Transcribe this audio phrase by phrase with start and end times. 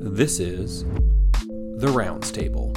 [0.00, 0.84] This is
[1.76, 2.72] The Rounds Table.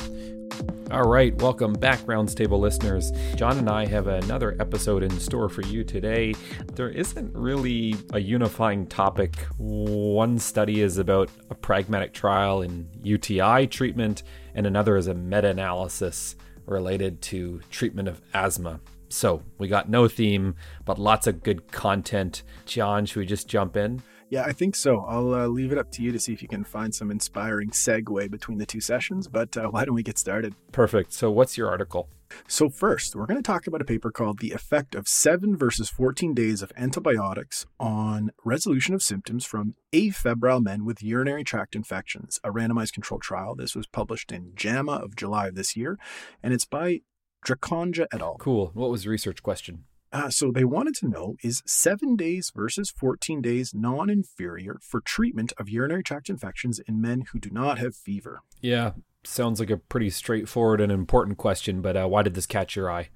[0.89, 3.11] All right, welcome back, Rounds Table listeners.
[3.35, 6.33] John and I have another episode in store for you today.
[6.73, 9.35] There isn't really a unifying topic.
[9.57, 14.23] One study is about a pragmatic trial in UTI treatment,
[14.55, 16.35] and another is a meta analysis
[16.65, 18.79] related to treatment of asthma.
[19.09, 22.41] So we got no theme, but lots of good content.
[22.65, 24.01] John, should we just jump in?
[24.31, 25.01] Yeah, I think so.
[25.01, 27.71] I'll uh, leave it up to you to see if you can find some inspiring
[27.71, 30.55] segue between the two sessions, but uh, why don't we get started?
[30.71, 31.11] Perfect.
[31.11, 32.07] So, what's your article?
[32.47, 35.89] So, first, we're going to talk about a paper called The Effect of 7 versus
[35.89, 42.39] 14 Days of Antibiotics on Resolution of Symptoms from Afebrile Men with Urinary Tract Infections,
[42.41, 43.53] a randomized controlled trial.
[43.53, 45.99] This was published in JAMA of July of this year,
[46.41, 47.01] and it's by
[47.45, 48.37] Drekonja et al.
[48.37, 48.71] Cool.
[48.75, 49.83] What was the research question?
[50.13, 54.99] Uh, so they wanted to know is seven days versus 14 days non inferior for
[55.01, 58.41] treatment of urinary tract infections in men who do not have fever?
[58.61, 58.91] Yeah,
[59.23, 62.91] sounds like a pretty straightforward and important question, but uh, why did this catch your
[62.91, 63.09] eye?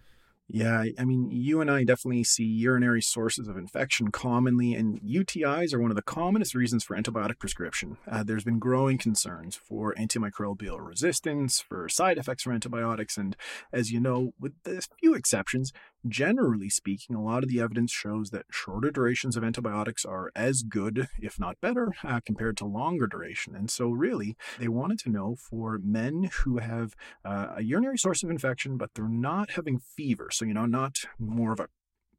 [0.47, 5.73] Yeah, I mean, you and I definitely see urinary sources of infection commonly, and UTIs
[5.73, 7.97] are one of the commonest reasons for antibiotic prescription.
[8.08, 13.36] Uh, there's been growing concerns for antimicrobial resistance, for side effects from antibiotics, and
[13.73, 15.73] as you know, with a few exceptions,
[16.08, 20.64] generally speaking, a lot of the evidence shows that shorter durations of antibiotics are as
[20.64, 23.56] good, if not better, uh, compared to longer duration.
[23.56, 28.23] And so, really, they wanted to know for men who have uh, a urinary source
[28.23, 31.67] of infection, but they're not having fever so, you know, not more of a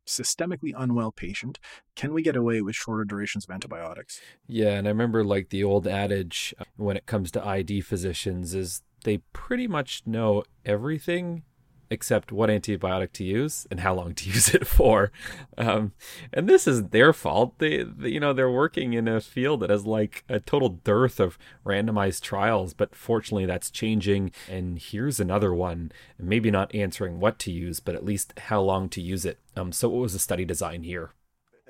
[0.06, 1.58] systemically unwell patient,
[1.94, 4.20] can we get away with shorter durations of antibiotics?
[4.46, 8.54] Yeah, and I remember like the old adage uh, when it comes to ID physicians
[8.54, 11.42] is they pretty much know everything
[11.90, 15.12] except what antibiotic to use and how long to use it for.
[15.58, 15.92] Um,
[16.32, 17.58] and this is their fault.
[17.58, 21.20] They, they, you know, they're working in a field that has like a total dearth
[21.20, 24.32] of randomized trials, but fortunately that's changing.
[24.48, 28.88] And here's another one, maybe not answering what to use, but at least how long
[28.90, 29.38] to use it.
[29.56, 31.12] Um, so what was the study design here?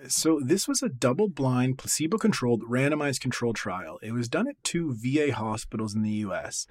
[0.08, 3.98] So, this was a double blind, placebo controlled, randomized controlled trial.
[4.02, 6.66] It was done at two VA hospitals in the US.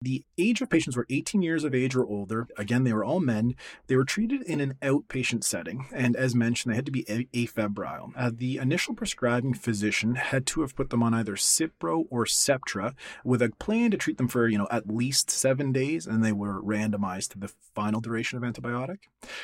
[0.00, 2.46] The age of patients were 18 years of age or older.
[2.56, 3.56] Again, they were all men.
[3.88, 7.02] They were treated in an outpatient setting, and as mentioned, they had to be
[7.34, 8.12] afebrile.
[8.16, 12.94] Uh, the initial prescribing physician had to have put them on either Cipro or Septra,
[13.24, 16.32] with a plan to treat them for you know at least seven days, and they
[16.32, 18.98] were randomized to the final duration of antibiotic.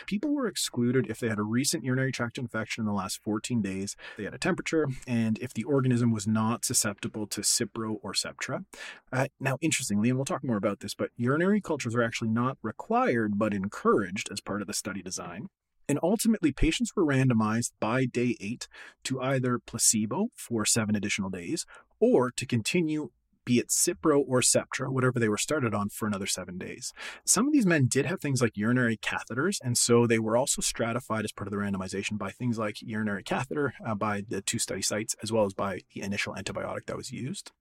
[0.07, 3.61] People were excluded if they had a recent urinary tract infection in the last 14
[3.61, 8.13] days, they had a temperature, and if the organism was not susceptible to Cipro or
[8.13, 8.65] Septra.
[9.13, 12.59] Uh, now, interestingly, and we'll talk more about this, but urinary cultures are actually not
[12.62, 15.49] required but encouraged as part of the study design.
[15.88, 18.69] And ultimately, patients were randomized by day eight
[19.05, 21.66] to either placebo for seven additional days
[22.00, 23.10] or to continue
[23.44, 26.93] be it Cipro or Septra, whatever they were started on, for another seven days.
[27.25, 30.62] Some of these men did have things like urinary catheters, and so they were also
[30.62, 34.59] stratified as part of the randomization by things like urinary catheter uh, by the two
[34.59, 37.53] study sites, as well as by the initial antibiotic that was used.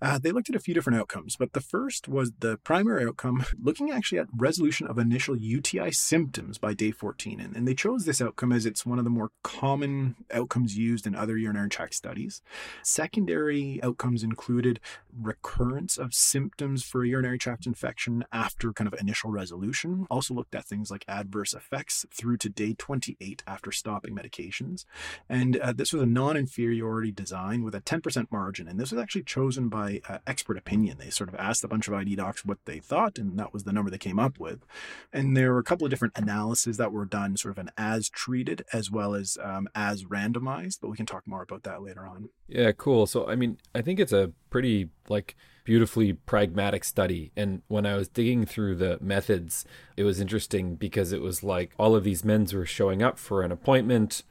[0.00, 3.44] Uh, they looked at a few different outcomes, but the first was the primary outcome,
[3.60, 7.40] looking actually at resolution of initial UTI symptoms by day 14.
[7.40, 11.06] And, and they chose this outcome as it's one of the more common outcomes used
[11.06, 12.42] in other urinary tract studies.
[12.82, 14.80] Secondary outcomes included
[15.20, 20.06] recurrence of symptoms for a urinary tract infection after kind of initial resolution.
[20.10, 24.84] Also looked at things like adverse effects through to day 28 after stopping medications.
[25.28, 28.68] And uh, this was a non inferiority design with a 10% margin.
[28.68, 30.98] And this was actually chosen by uh, expert opinion.
[30.98, 33.64] They sort of asked a bunch of ID docs what they thought, and that was
[33.64, 34.64] the number they came up with.
[35.12, 38.08] And there were a couple of different analyses that were done, sort of an as
[38.08, 42.06] treated as well as um, as randomized, but we can talk more about that later
[42.06, 42.28] on.
[42.48, 43.06] Yeah, cool.
[43.06, 45.36] So, I mean, I think it's a pretty like
[45.68, 47.30] beautifully pragmatic study.
[47.36, 49.66] And when I was digging through the methods,
[49.98, 53.42] it was interesting because it was like all of these men's were showing up for
[53.42, 54.22] an appointment.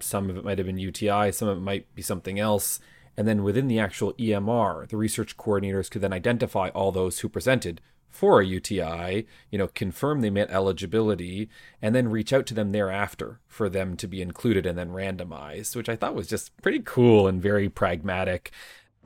[0.00, 2.78] Some of it might have been UTI, some of it might be something else.
[3.16, 7.28] And then within the actual EMR, the research coordinators could then identify all those who
[7.28, 7.80] presented
[8.12, 11.48] for a UTI, you know, confirm they met eligibility,
[11.80, 15.74] and then reach out to them thereafter for them to be included and then randomized,
[15.74, 18.52] which I thought was just pretty cool and very pragmatic.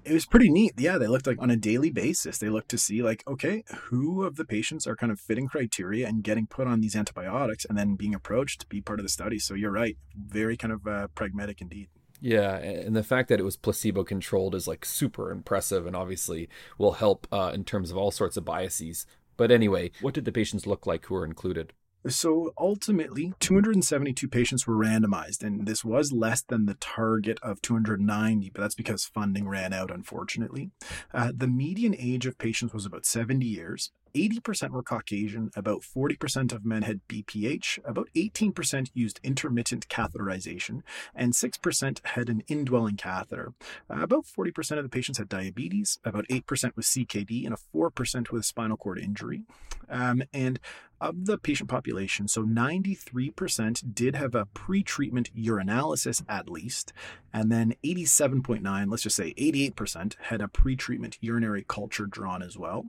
[0.04, 0.74] It was pretty neat.
[0.76, 2.38] Yeah, they looked like on a daily basis.
[2.38, 6.06] They looked to see like, okay, who of the patients are kind of fitting criteria
[6.06, 9.08] and getting put on these antibiotics and then being approached to be part of the
[9.08, 9.38] study.
[9.38, 11.88] So you're right, very kind of uh, pragmatic indeed.
[12.20, 16.48] Yeah, and the fact that it was placebo controlled is like super impressive and obviously
[16.78, 19.06] will help uh, in terms of all sorts of biases.
[19.36, 21.72] But anyway, what did the patients look like who were included?
[22.08, 28.50] So ultimately, 272 patients were randomized, and this was less than the target of 290,
[28.50, 30.70] but that's because funding ran out, unfortunately.
[31.12, 33.90] Uh, the median age of patients was about 70 years.
[34.16, 40.82] 80% were Caucasian, about 40% of men had BPH, about 18% used intermittent catheterization,
[41.14, 43.52] and 6% had an indwelling catheter.
[43.90, 48.44] About 40% of the patients had diabetes, about 8% with CKD, and a 4% with
[48.46, 49.42] spinal cord injury.
[49.90, 50.58] Um, and
[51.00, 56.92] of the patient population, so 93% did have a pre-treatment urinalysis at least,
[57.32, 62.86] and then 87.9, let's just say 88%, had a pre-treatment urinary culture drawn as well.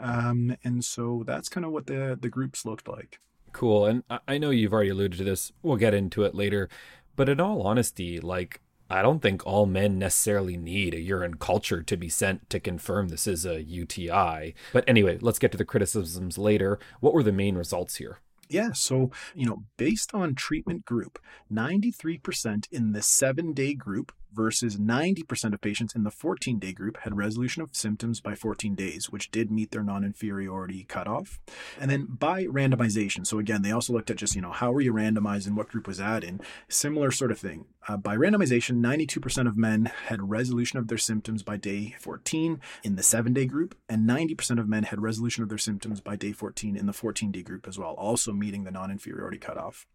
[0.00, 3.20] Um, and so that's kind of what the the groups looked like.
[3.52, 3.86] Cool.
[3.86, 5.52] And I know you've already alluded to this.
[5.62, 6.68] We'll get into it later.
[7.16, 11.82] But in all honesty, like I don't think all men necessarily need a urine culture
[11.82, 14.54] to be sent to confirm this is a UTI.
[14.72, 16.78] But anyway, let's get to the criticisms later.
[17.00, 18.20] What were the main results here?
[18.48, 21.18] Yeah, so, you know, based on treatment group,
[21.52, 26.98] 93% in the seven day group versus 90% of patients in the 14 day group
[26.98, 31.40] had resolution of symptoms by 14 days, which did meet their non inferiority cutoff.
[31.80, 34.80] And then by randomization, so again, they also looked at just, you know, how were
[34.80, 36.40] you randomized and what group was that in?
[36.68, 37.66] Similar sort of thing.
[37.88, 42.96] Uh, by randomization, 92% of men had resolution of their symptoms by day 14 in
[42.96, 46.32] the seven day group, and 90% of men had resolution of their symptoms by day
[46.32, 49.86] 14 in the 14 day group as well, also meeting the non inferiority cutoff.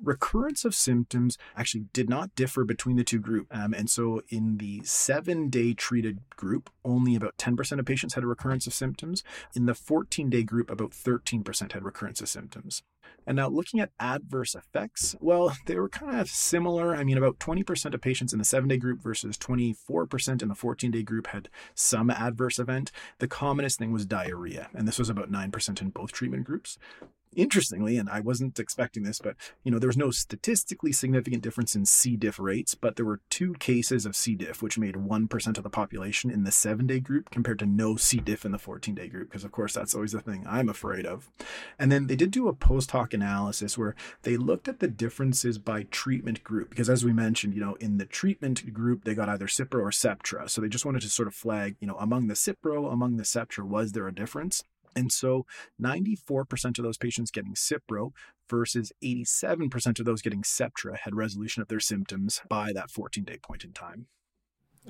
[0.00, 3.48] Recurrence of symptoms actually did not differ between the two groups.
[3.50, 8.22] Um, and so in the seven day treated group, only about 10% of patients had
[8.22, 9.24] a recurrence of symptoms.
[9.56, 12.82] In the 14 day group, about 13% had recurrence of symptoms.
[13.26, 16.94] And now looking at adverse effects, well, they were kind of similar.
[16.94, 20.54] I mean, about 20% of patients in the seven day group versus 24% in the
[20.54, 22.92] 14 day group had some adverse event.
[23.18, 26.76] The commonest thing was diarrhea, and this was about 9% in both treatment groups
[27.34, 31.74] interestingly, and I wasn't expecting this, but you know, there was no statistically significant difference
[31.74, 32.16] in C.
[32.16, 34.34] diff rates, but there were two cases of C.
[34.34, 37.96] diff, which made 1% of the population in the seven day group compared to no
[37.96, 38.18] C.
[38.18, 41.06] diff in the 14 day group, because of course that's always the thing I'm afraid
[41.06, 41.30] of.
[41.78, 45.58] And then they did do a post hoc analysis where they looked at the differences
[45.58, 49.28] by treatment group, because as we mentioned, you know, in the treatment group, they got
[49.28, 50.48] either Cipro or Septra.
[50.48, 53.22] So they just wanted to sort of flag, you know, among the Cipro, among the
[53.22, 54.64] Septra, was there a difference?
[54.96, 55.46] And so
[55.80, 58.12] 94% of those patients getting Cipro
[58.48, 63.38] versus 87% of those getting Septra had resolution of their symptoms by that 14 day
[63.38, 64.06] point in time.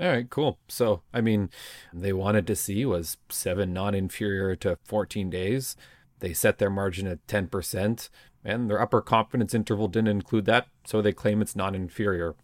[0.00, 0.58] All right, cool.
[0.68, 1.50] So, I mean,
[1.92, 5.76] they wanted to see was seven non inferior to 14 days.
[6.20, 8.08] They set their margin at 10%,
[8.44, 12.34] and their upper confidence interval didn't include that, so they claim it's non inferior.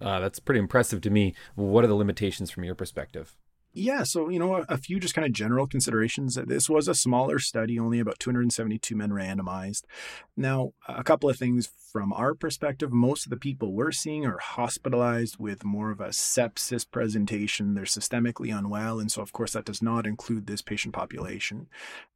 [0.00, 1.34] Uh, that's pretty impressive to me.
[1.54, 3.36] What are the limitations from your perspective?
[3.76, 6.36] Yeah, so you know, a, a few just kind of general considerations.
[6.46, 9.82] This was a smaller study, only about 272 men randomized.
[10.36, 12.92] Now, a couple of things from our perspective.
[12.92, 17.74] Most of the people we're seeing are hospitalized with more of a sepsis presentation.
[17.74, 21.68] They're systemically unwell, and so of course that does not include this patient population.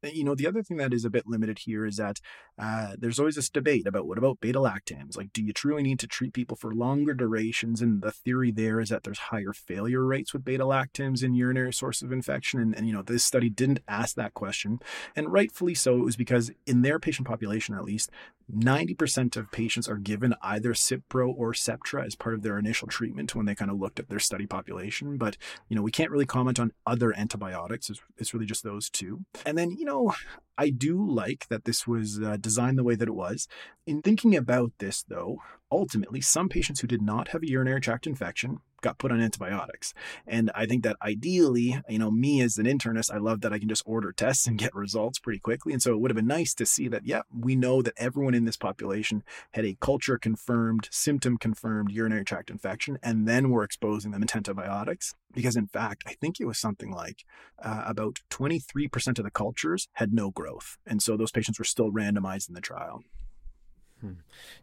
[0.03, 2.21] You know, the other thing that is a bit limited here is that
[2.59, 5.17] uh, there's always this debate about what about beta lactams?
[5.17, 7.81] Like, do you truly need to treat people for longer durations?
[7.81, 11.48] And the theory there is that there's higher failure rates with beta lactams in your
[11.49, 12.61] urinary source of infection.
[12.61, 14.81] And, and, you know, this study didn't ask that question.
[15.17, 15.97] And rightfully so.
[15.97, 18.11] It was because in their patient population, at least,
[18.55, 23.35] 90% of patients are given either Cipro or Septra as part of their initial treatment
[23.35, 25.17] when they kind of looked at their study population.
[25.17, 25.37] But,
[25.69, 27.91] you know, we can't really comment on other antibiotics.
[27.91, 29.25] It's, it's really just those two.
[29.45, 30.15] And then, you know,
[30.57, 33.47] I do like that this was uh, designed the way that it was.
[33.87, 35.41] In thinking about this, though,
[35.71, 39.93] ultimately, some patients who did not have a urinary tract infection got put on antibiotics.
[40.27, 43.59] And I think that ideally, you know, me as an internist, I love that I
[43.59, 45.73] can just order tests and get results pretty quickly.
[45.73, 48.35] And so it would have been nice to see that, yeah, we know that everyone
[48.39, 53.65] in this population had a culture confirmed, symptom confirmed urinary tract infection, and then we're
[53.65, 55.15] exposing them to antibiotics.
[55.35, 57.25] Because in fact, I think it was something like
[57.63, 60.79] uh, about 23% of the cultures had no growth.
[60.87, 63.03] And so those patients were still randomized in the trial.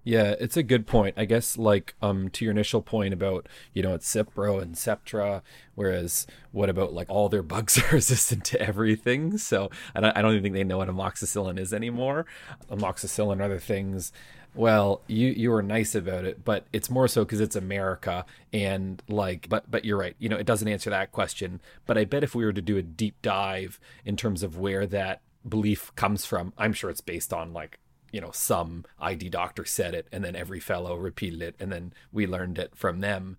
[0.04, 1.15] Yeah, it's a good point.
[1.18, 5.42] I guess like um to your initial point about, you know, it's Cipro and Septra,
[5.75, 9.38] whereas what about like all their bugs are resistant to everything?
[9.38, 12.25] So I don't, I don't even think they know what amoxicillin is anymore.
[12.70, 14.12] Amoxicillin other things.
[14.54, 19.01] Well, you you were nice about it, but it's more so because it's America and
[19.10, 20.15] like but but you're right.
[20.20, 21.60] You know, it doesn't answer that question.
[21.86, 24.86] But I bet if we were to do a deep dive in terms of where
[24.88, 27.80] that belief comes from, I'm sure it's based on like
[28.12, 31.94] you know some ID doctor said it, and then every fellow repeated it, and then
[32.12, 33.38] we learned it from them.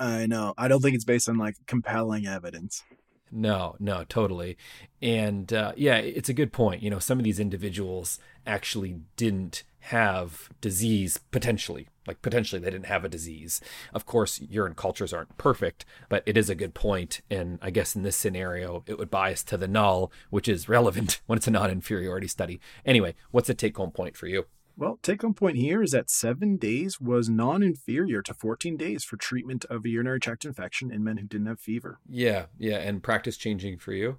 [0.00, 0.54] I know.
[0.58, 2.82] I don't think it's based on like compelling evidence.
[3.30, 4.56] No, no, totally.
[5.02, 6.82] And uh, yeah, it's a good point.
[6.82, 11.88] You know, some of these individuals actually didn't have disease potentially.
[12.08, 13.60] Like potentially they didn't have a disease.
[13.92, 17.20] Of course, urine cultures aren't perfect, but it is a good point.
[17.30, 21.20] And I guess in this scenario, it would bias to the null, which is relevant
[21.26, 22.60] when it's a non inferiority study.
[22.84, 24.46] Anyway, what's the take home point for you?
[24.78, 29.04] Well, take home point here is that seven days was non inferior to 14 days
[29.04, 31.98] for treatment of a urinary tract infection in men who didn't have fever.
[32.08, 32.78] Yeah, yeah.
[32.78, 34.18] And practice changing for you?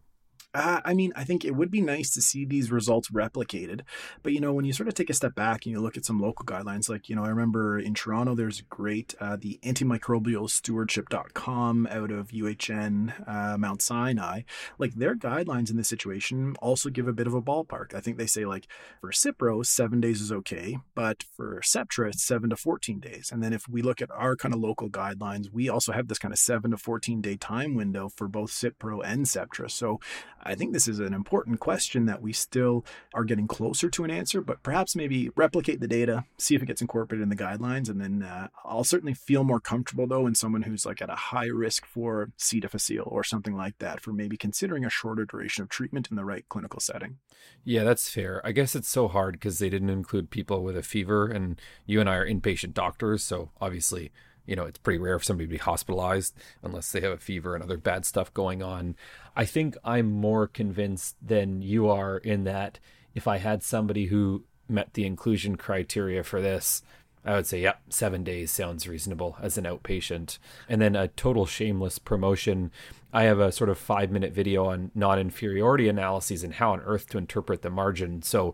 [0.54, 3.82] Uh, I mean, I think it would be nice to see these results replicated.
[4.24, 6.06] But, you know, when you sort of take a step back and you look at
[6.06, 10.50] some local guidelines, like, you know, I remember in Toronto, there's great, uh, the antimicrobial
[10.50, 14.42] stewardship.com out of UHN uh, Mount Sinai.
[14.80, 17.94] Like, their guidelines in this situation also give a bit of a ballpark.
[17.94, 18.68] I think they say, like,
[19.02, 23.30] for Cipro, seven days is okay, but for Septra, it's seven to 14 days.
[23.32, 26.18] And then if we look at our kind of local guidelines, we also have this
[26.18, 29.70] kind of seven to 14 day time window for both Cipro and Septra.
[29.70, 30.00] So,
[30.42, 34.12] I think this is an important question that we still are getting closer to an
[34.12, 37.90] answer, but perhaps maybe replicate the data, see if it gets incorporated in the guidelines.
[37.90, 41.16] And then uh, I'll certainly feel more comfortable, though, in someone who's like at a
[41.16, 42.60] high risk for C.
[42.60, 46.26] difficile or something like that, for maybe considering a shorter duration of treatment in the
[46.26, 47.18] right clinical setting.
[47.64, 48.42] Yeah, that's fair.
[48.46, 52.00] I guess it's so hard because they didn't include people with a fever, and you
[52.00, 53.24] and I are inpatient doctors.
[53.24, 54.12] So obviously,
[54.46, 57.56] you know, it's pretty rare for somebody to be hospitalized unless they have a fever
[57.56, 58.96] and other bad stuff going on.
[59.36, 62.80] I think I'm more convinced than you are in that
[63.16, 66.84] if I had somebody who met the inclusion criteria for this,
[67.26, 70.38] I would say, yep, seven days sounds reasonable as an outpatient.
[70.70, 72.72] And then a total shameless promotion.
[73.12, 76.82] I have a sort of five minute video on non inferiority analyses and how on
[76.82, 78.22] earth to interpret the margin.
[78.22, 78.54] So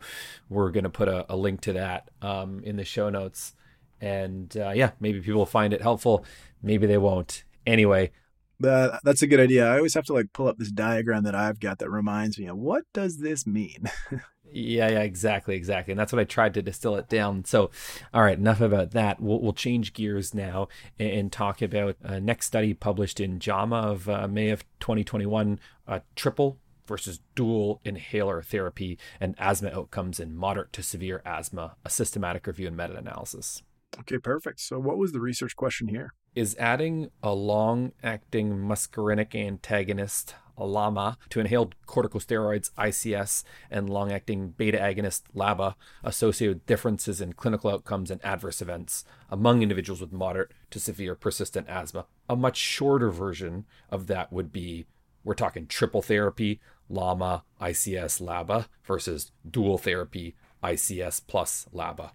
[0.50, 3.54] we're going to put a, a, link to that um, in the show notes.
[4.02, 6.26] And uh, yeah, maybe people will find it helpful.
[6.62, 7.44] Maybe they won't.
[7.66, 8.12] Anyway,
[8.60, 9.68] that that's a good idea.
[9.68, 12.48] I always have to like pull up this diagram that I've got that reminds me
[12.48, 13.90] of what does this mean?
[14.52, 15.92] yeah, yeah, exactly, exactly.
[15.92, 17.46] And that's what I tried to distill it down.
[17.46, 17.72] So,
[18.14, 19.20] all right, enough about that.
[19.20, 23.76] We'll, we'll change gears now and, and talk about a next study published in JAMA
[23.76, 30.36] of uh, May of 2021, uh, triple versus dual inhaler therapy and asthma outcomes in
[30.36, 33.64] moderate to severe asthma, a systematic review and meta-analysis.
[34.00, 34.60] Okay, perfect.
[34.60, 36.14] So, what was the research question here?
[36.36, 44.50] Is adding a long acting muscarinic antagonist, LAMA, to inhaled corticosteroids, ICS, and long acting
[44.50, 50.12] beta agonist, LABA, associated with differences in clinical outcomes and adverse events among individuals with
[50.12, 52.06] moderate to severe persistent asthma?
[52.30, 54.86] A much shorter version of that would be
[55.24, 62.12] we're talking triple therapy, LAMA, ICS, LABA, versus dual therapy, ICS plus LABA.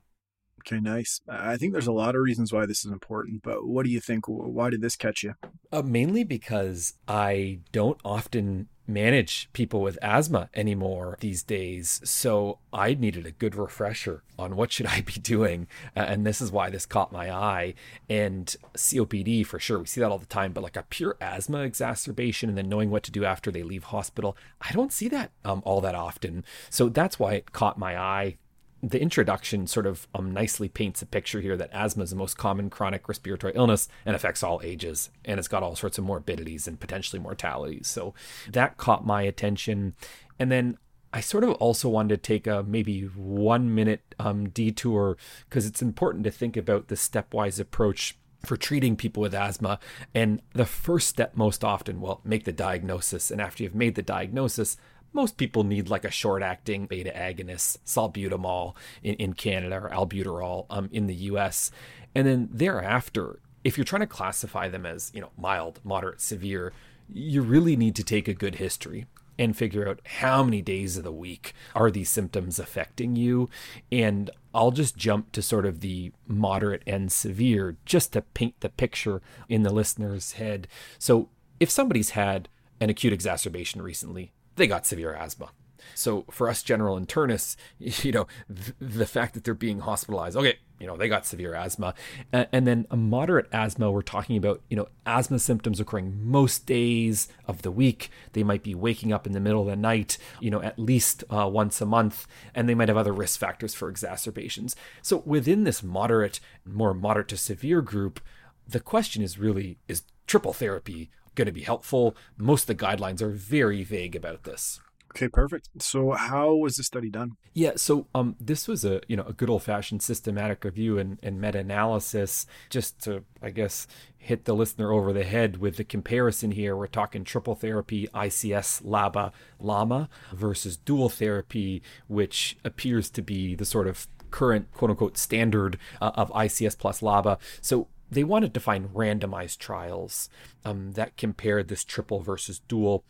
[0.67, 1.21] Okay, nice.
[1.29, 4.01] I think there's a lot of reasons why this is important, but what do you
[4.01, 4.27] think?
[4.29, 5.35] Why did this catch you?
[5.73, 12.93] Uh, mainly because I don't often manage people with asthma anymore these days so i
[12.93, 16.69] needed a good refresher on what should i be doing uh, and this is why
[16.69, 17.73] this caught my eye
[18.09, 21.61] and copd for sure we see that all the time but like a pure asthma
[21.61, 25.31] exacerbation and then knowing what to do after they leave hospital i don't see that
[25.45, 28.37] um, all that often so that's why it caught my eye
[28.83, 32.39] the introduction sort of um, nicely paints a picture here that asthma is the most
[32.39, 35.11] common chronic respiratory illness and affects all ages.
[35.25, 37.89] And it's got all sorts of morbidities and potentially mortalities.
[37.89, 38.15] So
[38.51, 39.95] that caught my attention.
[40.39, 40.79] And then
[41.13, 45.17] I sort of also wanted to take a maybe one minute um, detour
[45.49, 49.79] because it's important to think about the stepwise approach for treating people with asthma.
[50.15, 53.31] And the first step, most often, will make the diagnosis.
[53.31, 54.77] And after you've made the diagnosis,
[55.13, 60.67] most people need like a short acting beta agonist, salbutamol in, in Canada or albuterol
[60.71, 61.71] um, in the US.
[62.15, 66.73] And then thereafter, if you're trying to classify them as, you know, mild, moderate, severe,
[67.13, 69.07] you really need to take a good history
[69.39, 73.49] and figure out how many days of the week are these symptoms affecting you.
[73.91, 78.69] And I'll just jump to sort of the moderate and severe just to paint the
[78.69, 80.69] picture in the listener's head.
[80.99, 82.49] So if somebody's had
[82.81, 85.51] an acute exacerbation recently, they got severe asthma.
[85.95, 90.59] So for us general internists, you know, th- the fact that they're being hospitalized, okay,
[90.79, 91.95] you know, they got severe asthma.
[92.33, 97.29] And then a moderate asthma, we're talking about, you know, asthma symptoms occurring most days
[97.47, 98.11] of the week.
[98.33, 101.23] They might be waking up in the middle of the night, you know, at least
[101.29, 104.75] uh, once a month, and they might have other risk factors for exacerbations.
[105.03, 108.21] So within this moderate, more moderate to severe group,
[108.67, 112.17] the question is really is triple therapy going to be helpful.
[112.37, 114.81] Most of the guidelines are very vague about this.
[115.13, 115.69] Okay, perfect.
[115.79, 117.33] So how was the study done?
[117.53, 121.19] Yeah, so um, this was a you know a good old fashioned systematic review and,
[121.21, 122.47] and meta analysis.
[122.69, 126.77] Just to I guess hit the listener over the head with the comparison here.
[126.77, 133.65] We're talking triple therapy, ICS, LABA, LAMA versus dual therapy, which appears to be the
[133.65, 137.39] sort of current quote unquote standard uh, of ICS plus LABA.
[137.61, 140.29] So they wanted to find randomized trials
[140.65, 143.05] um, that compared this triple versus dual.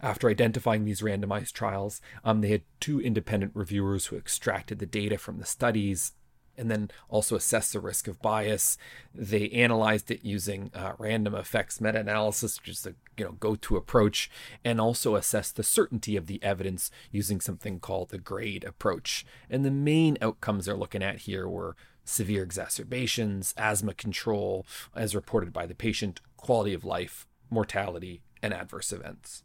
[0.00, 5.18] After identifying these randomized trials, um, they had two independent reviewers who extracted the data
[5.18, 6.12] from the studies
[6.56, 8.76] and then also assessed the risk of bias.
[9.14, 14.30] They analyzed it using uh, random effects meta-analysis, which is the you know go-to approach,
[14.64, 19.24] and also assessed the certainty of the evidence using something called the grade approach.
[19.48, 25.52] And the main outcomes they're looking at here were severe exacerbations, asthma control, as reported
[25.52, 29.44] by the patient, quality of life, mortality, and adverse events.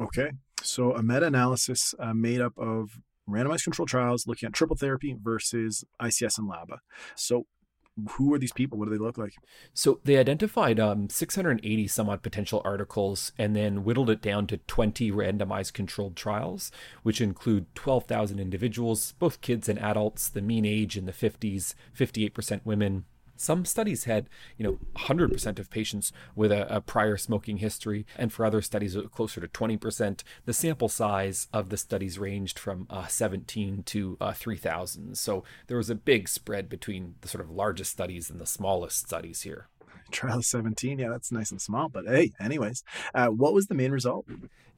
[0.00, 0.32] Okay.
[0.62, 5.16] So a meta analysis uh, made up of randomized controlled trials looking at triple therapy
[5.20, 6.78] versus ICS and LABA.
[7.16, 7.46] So
[8.12, 8.78] who are these people?
[8.78, 9.34] What do they look like?
[9.74, 14.56] So they identified um, 680 some odd potential articles and then whittled it down to
[14.56, 16.70] 20 randomized controlled trials,
[17.02, 22.60] which include 12,000 individuals, both kids and adults, the mean age in the 50s, 58%
[22.64, 23.04] women,
[23.42, 28.32] some studies had, you know, 100% of patients with a, a, prior smoking history, and
[28.32, 30.22] for other studies, closer to 20%.
[30.44, 35.18] The sample size of the studies ranged from uh, 17 to uh, 3,000.
[35.18, 38.98] So there was a big spread between the sort of largest studies and the smallest
[38.98, 39.68] studies here.
[40.12, 41.88] Trial 17, yeah, that's nice and small.
[41.88, 42.84] But hey, anyways,
[43.14, 44.26] uh, what was the main result?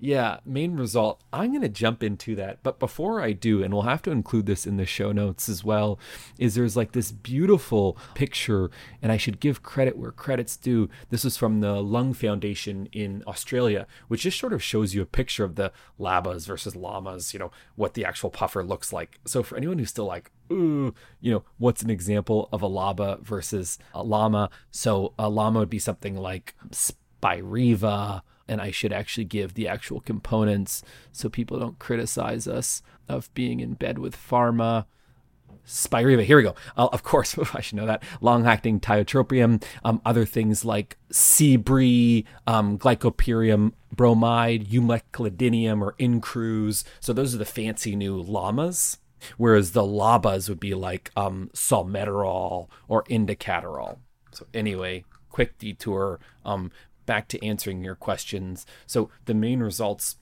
[0.04, 1.22] Yeah, main result.
[1.32, 2.62] I'm going to jump into that.
[2.62, 5.64] But before I do, and we'll have to include this in the show notes as
[5.64, 5.98] well,
[6.38, 8.70] is there's like this beautiful picture,
[9.00, 10.90] and I should give credit where credit's due.
[11.08, 15.06] This is from the Lung Foundation in Australia, which just sort of shows you a
[15.06, 19.20] picture of the LABAs versus LAMAs, you know, what the actual puffer looks like.
[19.24, 23.22] So for anyone who's still like, ooh, you know, what's an example of a LABA
[23.22, 24.50] versus a LAMA?
[24.70, 30.00] So a LAMA would be something like Spiriva and I should actually give the actual
[30.00, 30.82] components
[31.12, 34.86] so people don't criticize us of being in bed with pharma.
[35.66, 36.54] Spiriva, here we go.
[36.76, 38.02] Uh, of course, I should know that.
[38.20, 46.84] Long acting tiotropium, um, other things like Seebri, um, glycopyrium bromide, umeclidinium, or Incruse.
[47.00, 48.98] So those are the fancy new LAMAs.
[49.38, 53.98] Whereas the LABAs would be like um, salmeterol or indacaterol.
[54.32, 56.20] So anyway, quick detour.
[56.44, 56.70] Um,
[57.06, 58.66] back to answering your questions.
[58.86, 60.16] So the main results.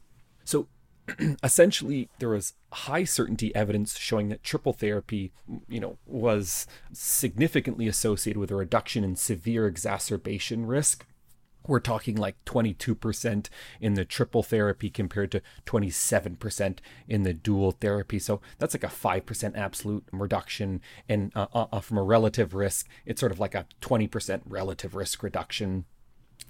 [0.45, 0.69] So
[1.43, 5.33] essentially there was high certainty evidence showing that triple therapy
[5.69, 11.05] you know was significantly associated with a reduction in severe exacerbation risk
[11.67, 13.49] we're talking like 22%
[13.81, 18.19] in the triple therapy compared to 27% in the dual therapy.
[18.19, 20.81] So that's like a 5% absolute reduction.
[21.09, 25.23] And uh, uh, from a relative risk, it's sort of like a 20% relative risk
[25.23, 25.85] reduction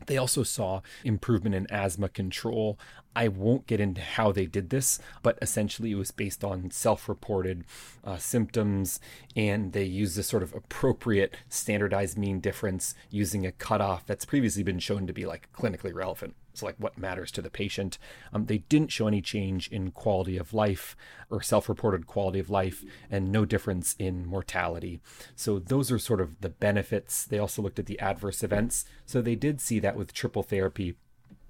[0.06, 2.78] they also saw improvement in asthma control.
[3.14, 7.08] I won't get into how they did this, but essentially it was based on self
[7.08, 7.64] reported
[8.04, 9.00] uh, symptoms,
[9.36, 14.62] and they used a sort of appropriate standardized mean difference using a cutoff that's previously
[14.62, 16.34] been shown to be like clinically relevant.
[16.54, 17.98] So, like what matters to the patient.
[18.32, 20.96] Um, they didn't show any change in quality of life
[21.30, 25.00] or self reported quality of life, and no difference in mortality.
[25.34, 27.24] So, those are sort of the benefits.
[27.24, 28.84] They also looked at the adverse events.
[29.06, 30.96] So, they did see that with triple therapy,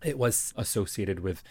[0.05, 1.43] it was associated with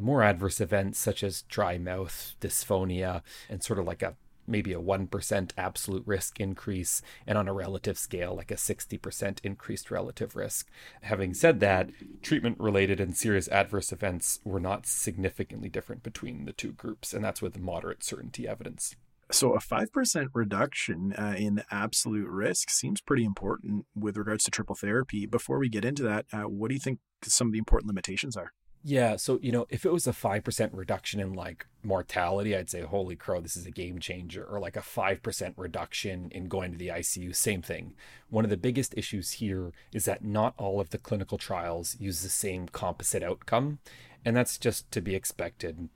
[0.00, 4.14] more adverse events such as dry mouth, dysphonia, and sort of like a
[4.46, 9.90] maybe a 1% absolute risk increase, and on a relative scale, like a 60% increased
[9.90, 10.68] relative risk.
[11.02, 11.90] Having said that,
[12.22, 17.24] treatment related and serious adverse events were not significantly different between the two groups, and
[17.24, 18.96] that's with moderate certainty evidence.
[19.32, 24.76] So, a 5% reduction uh, in absolute risk seems pretty important with regards to triple
[24.76, 25.26] therapy.
[25.26, 28.36] Before we get into that, uh, what do you think some of the important limitations
[28.36, 28.52] are?
[28.82, 32.70] Yeah, so you know, if it was a five percent reduction in like mortality, I'd
[32.70, 36.46] say, "Holy crow, this is a game changer." Or like a five percent reduction in
[36.46, 37.94] going to the ICU, same thing.
[38.30, 42.22] One of the biggest issues here is that not all of the clinical trials use
[42.22, 43.80] the same composite outcome,
[44.24, 45.88] and that's just to be expected.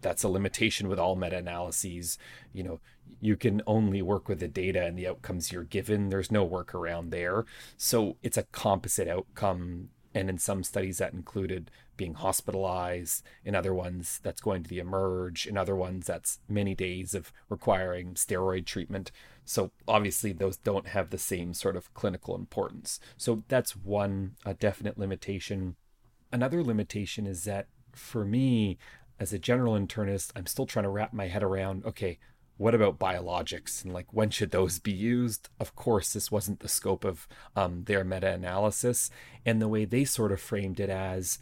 [0.00, 2.18] That's a limitation with all meta-analyses.
[2.52, 2.80] You know,
[3.20, 6.08] you can only work with the data and the outcomes you're given.
[6.08, 7.44] There's no workaround there.
[7.76, 13.74] So it's a composite outcome and in some studies that included being hospitalized in other
[13.74, 18.64] ones that's going to the emerge in other ones that's many days of requiring steroid
[18.64, 19.12] treatment.
[19.44, 22.98] So obviously those don't have the same sort of clinical importance.
[23.18, 25.76] So that's one a definite limitation.
[26.32, 28.78] Another limitation is that for me
[29.20, 32.16] as a general internist i'm still trying to wrap my head around okay
[32.58, 33.84] what about biologics?
[33.84, 35.48] And like when should those be used?
[35.58, 39.10] Of course this wasn't the scope of um, their meta-analysis.
[39.46, 41.38] And the way they sort of framed it as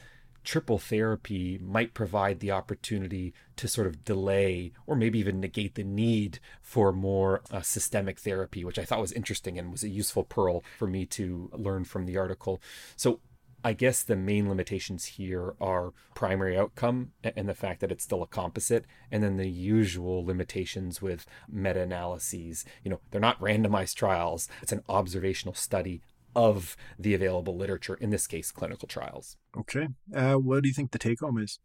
[0.46, 5.84] triple therapy might provide the opportunity to sort of delay or maybe even negate the
[5.84, 10.22] need for more uh, systemic therapy, which I thought was interesting and was a useful
[10.22, 12.62] pearl for me to learn from the article.
[12.96, 13.20] So,
[13.64, 18.22] I guess the main limitations here are primary outcome and the fact that it's still
[18.22, 22.64] a composite, and then the usual limitations with meta analyses.
[22.84, 26.00] You know, they're not randomized trials, it's an observational study
[26.36, 29.38] of the available literature, in this case, clinical trials.
[29.56, 29.88] Okay.
[30.14, 31.58] Uh, what do you think the take home is?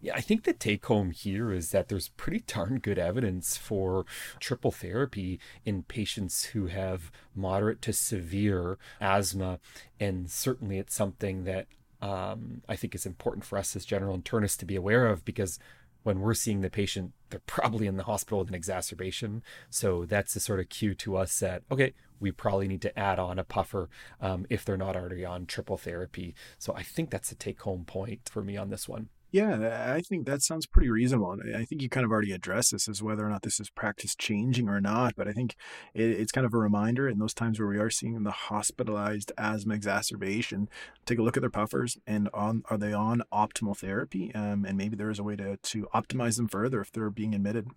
[0.00, 4.06] Yeah, I think the take home here is that there's pretty darn good evidence for
[4.40, 9.58] triple therapy in patients who have moderate to severe asthma.
[10.00, 11.66] And certainly it's something that
[12.00, 15.58] um, I think is important for us as general internists to be aware of because
[16.04, 19.42] when we're seeing the patient, they're probably in the hospital with an exacerbation.
[19.68, 23.18] So that's a sort of cue to us that, okay, we probably need to add
[23.18, 23.88] on a puffer
[24.20, 26.34] um, if they're not already on triple therapy.
[26.58, 29.08] So I think that's a take home point for me on this one.
[29.32, 31.36] Yeah, I think that sounds pretty reasonable.
[31.54, 34.14] I think you kind of already addressed this as whether or not this is practice
[34.14, 35.14] changing or not.
[35.16, 35.56] But I think
[35.94, 39.74] it's kind of a reminder in those times where we are seeing the hospitalized asthma
[39.74, 40.68] exacerbation,
[41.04, 44.32] take a look at their puffers and on are they on optimal therapy?
[44.34, 47.34] Um, and maybe there is a way to to optimize them further if they're being
[47.34, 47.68] admitted.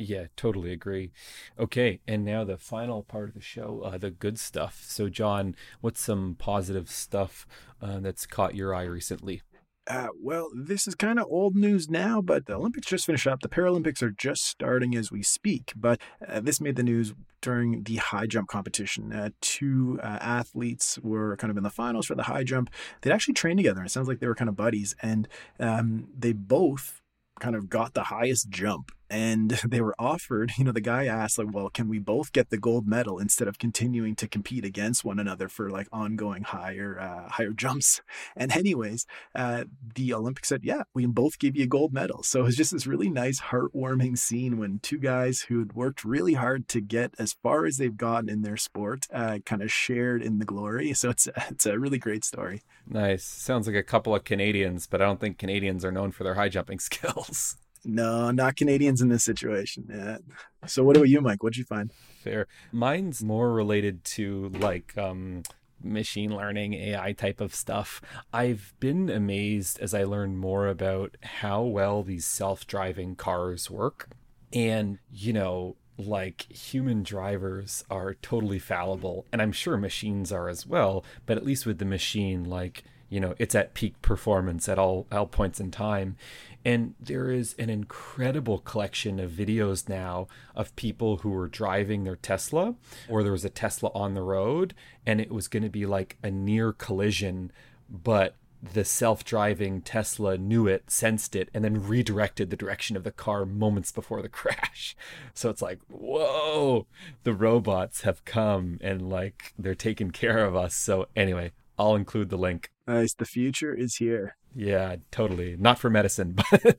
[0.00, 1.12] Yeah, totally agree.
[1.58, 4.82] Okay, and now the final part of the show, uh, the good stuff.
[4.82, 7.46] So, John, what's some positive stuff
[7.82, 9.42] uh, that's caught your eye recently?
[9.86, 13.40] Uh, well, this is kind of old news now, but the Olympics just finished up.
[13.40, 15.74] The Paralympics are just starting as we speak.
[15.76, 19.12] But uh, this made the news during the high jump competition.
[19.12, 22.70] Uh, two uh, athletes were kind of in the finals for the high jump.
[23.02, 23.84] They'd actually trained together.
[23.84, 27.02] It sounds like they were kind of buddies, and um, they both
[27.38, 31.38] kind of got the highest jump and they were offered you know the guy asked
[31.38, 35.04] like well can we both get the gold medal instead of continuing to compete against
[35.04, 38.00] one another for like ongoing higher uh, higher jumps?
[38.36, 42.22] And anyways uh, the olympics said yeah we can both give you a gold medal.
[42.22, 46.04] So it was just this really nice heartwarming scene when two guys who had worked
[46.04, 49.72] really hard to get as far as they've gotten in their sport uh, kind of
[49.72, 50.92] shared in the glory.
[50.94, 52.62] So it's it's a really great story.
[52.86, 53.24] Nice.
[53.24, 56.34] Sounds like a couple of canadians but i don't think canadians are known for their
[56.34, 59.86] high jumping skills no, not Canadians in this situation.
[59.88, 60.18] Yeah.
[60.66, 61.42] So what about you, Mike?
[61.42, 61.92] What'd you find?
[62.22, 62.46] Fair.
[62.72, 65.42] Mine's more related to like um
[65.82, 68.00] machine learning AI type of stuff.
[68.32, 74.10] I've been amazed as I learn more about how well these self-driving cars work.
[74.52, 80.66] And, you know, like human drivers are totally fallible and I'm sure machines are as
[80.66, 84.78] well, but at least with the machine like you know it's at peak performance at
[84.78, 86.16] all all points in time
[86.64, 92.16] and there is an incredible collection of videos now of people who were driving their
[92.16, 92.74] Tesla,
[93.08, 94.74] or there was a Tesla on the road,
[95.06, 97.50] and it was going to be like a near collision,
[97.88, 103.04] but the self driving Tesla knew it, sensed it, and then redirected the direction of
[103.04, 104.94] the car moments before the crash.
[105.32, 106.86] So it's like, whoa,
[107.24, 110.74] the robots have come and like they're taking care of us.
[110.74, 112.70] So, anyway, I'll include the link.
[112.86, 113.14] Nice.
[113.14, 114.36] The future is here.
[114.54, 115.56] Yeah, totally.
[115.58, 116.76] Not for medicine, but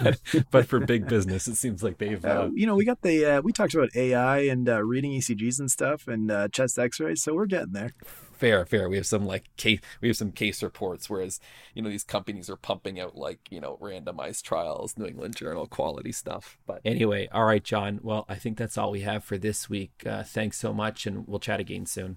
[0.00, 1.46] but, but for big business.
[1.46, 2.24] It seems like they've.
[2.24, 5.12] Uh, uh, you know, we got the uh, we talked about AI and uh, reading
[5.12, 7.90] ECGs and stuff and uh, chest X-rays, so we're getting there.
[8.32, 8.88] Fair, fair.
[8.88, 9.80] We have some like case.
[10.00, 11.40] We have some case reports, whereas
[11.74, 15.66] you know these companies are pumping out like you know randomized trials, New England Journal
[15.66, 16.56] quality stuff.
[16.66, 18.00] But anyway, all right, John.
[18.02, 20.04] Well, I think that's all we have for this week.
[20.06, 22.16] Uh, thanks so much, and we'll chat again soon.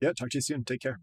[0.00, 0.64] Yeah, talk to you soon.
[0.64, 1.00] Take care.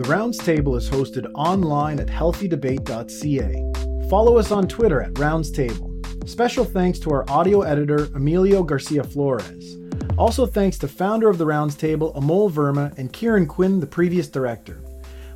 [0.00, 4.08] The Rounds Table is hosted online at healthydebate.ca.
[4.08, 5.94] Follow us on Twitter at Rounds Table.
[6.24, 9.76] Special thanks to our audio editor, Emilio Garcia Flores.
[10.16, 14.26] Also, thanks to founder of the Rounds Table, Amol Verma, and Kieran Quinn, the previous
[14.26, 14.80] director.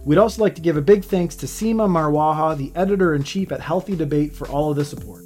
[0.02, 3.52] We'd also like to give a big thanks to Seema Marwaha, the editor in chief
[3.52, 5.24] at Healthy Debate, for all of the support.